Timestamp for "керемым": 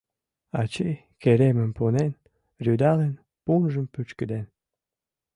1.21-1.71